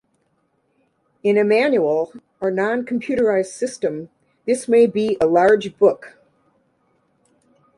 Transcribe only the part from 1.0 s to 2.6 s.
In a manual or